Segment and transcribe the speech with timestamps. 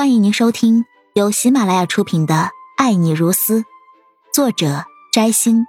[0.00, 2.34] 欢迎您收听由喜马拉雅出品的
[2.78, 3.60] 《爱你如斯》，
[4.32, 5.66] 作者摘星，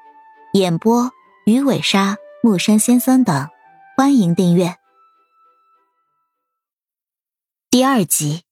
[0.53, 1.11] 演播
[1.45, 3.49] 鱼尾鲨、木山先生等。
[3.97, 4.77] 欢迎订阅
[7.69, 8.43] 第二集。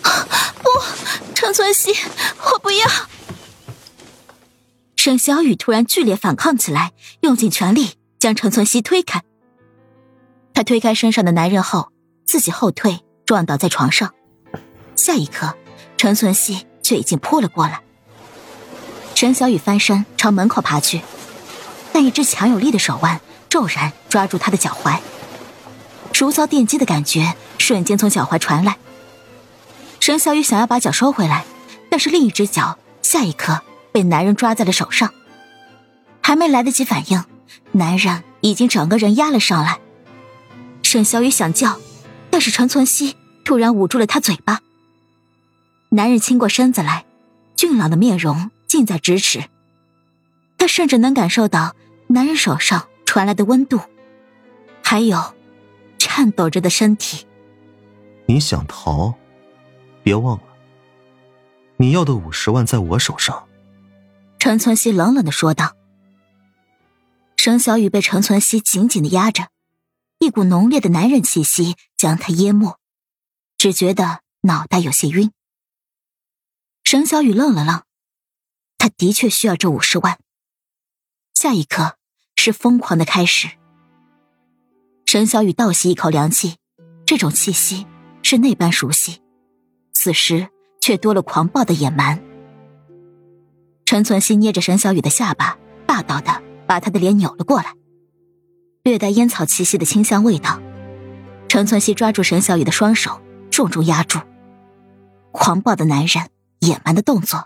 [0.00, 0.70] 不，
[1.34, 1.92] 陈存希，
[2.38, 2.86] 我不要！
[4.96, 9.22] 沈小雨突然剧烈反抗起来，用尽全力将陈存希推开。
[10.54, 11.92] 他推开身上的男人后，
[12.24, 14.14] 自己后退，撞倒在床上。
[14.96, 15.54] 下一刻，
[15.96, 17.80] 陈存希却已经扑了过来。
[19.14, 21.00] 沈小雨翻身朝门口爬去，
[21.92, 24.98] 但一只强有力的手腕骤然抓住他的脚踝，
[26.18, 28.76] 如遭电击的感觉瞬间从脚踝传来。
[30.00, 31.44] 沈小雨想要把脚收回来，
[31.88, 33.60] 但是另一只脚下一刻
[33.92, 35.12] 被男人抓在了手上，
[36.20, 37.24] 还没来得及反应，
[37.70, 39.78] 男人已经整个人压了上来。
[40.82, 41.78] 沈小雨想叫，
[42.30, 44.60] 但是陈存希突然捂住了他嘴巴。
[45.94, 47.04] 男人倾过身子来，
[47.54, 49.44] 俊朗的面容近在咫尺。
[50.56, 53.78] 他甚至能感受到男人手上传来的温度，
[54.82, 55.34] 还有
[55.98, 57.26] 颤抖着的身体。
[58.24, 59.12] 你想逃？
[60.02, 60.44] 别忘了，
[61.76, 63.46] 你要的五十万在我手上。
[64.38, 65.76] 陈存希冷冷的说道。
[67.36, 69.48] 沈小雨被陈存希紧紧的压着，
[70.20, 72.78] 一股浓烈的男人气息将他淹没，
[73.58, 75.30] 只觉得脑袋有些晕。
[76.84, 77.82] 沈小雨愣了愣，
[78.76, 80.18] 他的确需要这五十万。
[81.32, 81.96] 下一刻
[82.36, 83.48] 是疯狂的开始。
[85.06, 86.56] 沈小雨倒吸一口凉气，
[87.06, 87.86] 这种气息
[88.22, 89.22] 是那般熟悉，
[89.92, 90.48] 此时
[90.80, 92.22] 却多了狂暴的野蛮。
[93.86, 97.74] 陈存希捏着沈小雨的下巴，霸道的把他的脸扭了过来，
[98.82, 100.60] 略带烟草气息的清香味道。
[101.48, 104.18] 陈存希抓住沈小雨的双手，重重压住。
[105.30, 106.31] 狂暴的男人。
[106.62, 107.44] 野蛮的动作，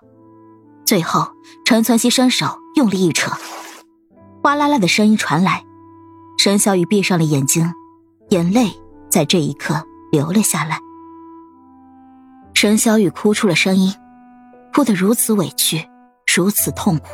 [0.84, 1.26] 最后
[1.64, 3.32] 陈存希伸手用力一扯，
[4.42, 5.64] 哗啦啦的声音传来。
[6.38, 7.72] 沈小雨闭上了眼睛，
[8.28, 8.70] 眼泪
[9.08, 9.82] 在这一刻
[10.12, 10.78] 流了下来。
[12.52, 13.94] 沈小雨哭出了声音，
[14.74, 15.88] 哭得如此委屈，
[16.34, 17.06] 如此痛苦。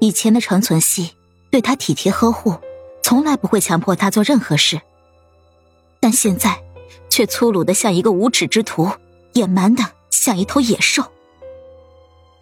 [0.00, 1.10] 以前的陈存希
[1.50, 2.54] 对他体贴呵护，
[3.02, 4.80] 从来不会强迫他做任何事，
[5.98, 6.62] 但现在
[7.10, 8.88] 却粗鲁的像一个无耻之徒，
[9.32, 9.82] 野蛮的。
[10.24, 11.04] 像一头野兽，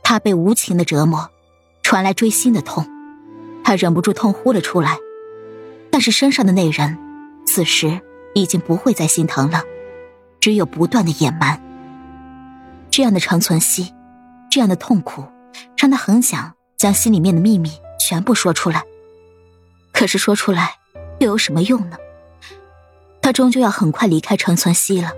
[0.05, 1.29] 他被无情的折磨，
[1.83, 2.87] 传来锥心的痛，
[3.65, 4.99] 他忍不住痛呼了出来。
[5.91, 6.97] 但是身上的那人，
[7.45, 8.01] 此时
[8.37, 9.65] 已经不会再心疼了，
[10.39, 11.61] 只有不断的野蛮。
[12.89, 13.93] 这样的陈存希，
[14.49, 15.25] 这样的痛苦，
[15.77, 17.69] 让他很想将心里面的秘密
[17.99, 18.85] 全部说出来。
[19.93, 20.77] 可是说出来
[21.19, 21.97] 又有什么用呢？
[23.21, 25.11] 他终究要很快离开陈存希了。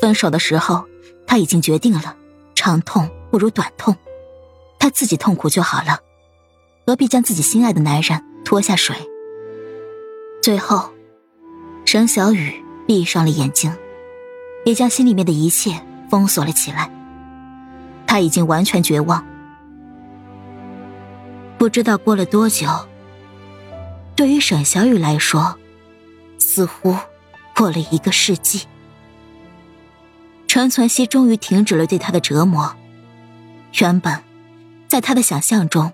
[0.00, 0.86] 分手的时候。
[1.32, 2.14] 他已经决定了，
[2.54, 3.96] 长痛不如短痛，
[4.78, 5.98] 他自己痛苦就好了，
[6.86, 8.94] 何必将自己心爱的男人拖下水？
[10.42, 10.92] 最后，
[11.86, 13.74] 沈小雨闭上了眼睛，
[14.66, 16.90] 也将心里面的一切封锁了起来。
[18.06, 19.26] 他已经完全绝望。
[21.56, 22.68] 不知道过了多久，
[24.14, 25.56] 对于沈小雨来说，
[26.38, 26.94] 似乎
[27.56, 28.66] 过了一个世纪。
[30.52, 32.76] 陈存希终于停止了对他的折磨。
[33.80, 34.22] 原本，
[34.86, 35.90] 在他的想象中，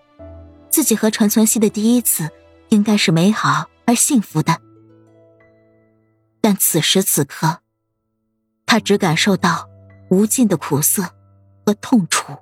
[0.68, 2.28] 自己和陈存希的第一次
[2.70, 4.60] 应该是美好而幸福的。
[6.40, 7.60] 但此时此刻，
[8.66, 9.68] 他只感受到
[10.10, 11.04] 无尽的苦涩
[11.64, 12.32] 和痛楚。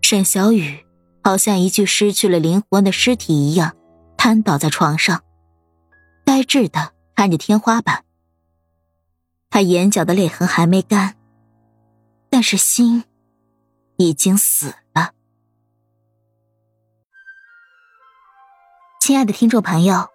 [0.00, 0.86] 沈小雨
[1.22, 3.76] 好像一具失去了灵魂的尸体一样，
[4.16, 5.22] 瘫倒在床上，
[6.24, 8.04] 呆滞的看着天花板。
[9.50, 11.16] 他眼角的泪痕还没干，
[12.30, 13.02] 但是心
[13.96, 15.12] 已经死了。
[19.00, 20.08] 亲爱的听众朋友，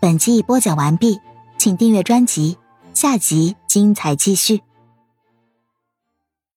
[0.00, 1.18] 本集已播讲完毕，
[1.58, 2.56] 请订阅专辑，
[2.94, 4.62] 下集精彩继续。